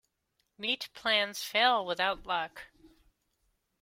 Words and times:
Neat 0.57 0.89
plans 0.95 1.43
fail 1.43 1.85
without 1.85 2.25
luck. 2.25 2.71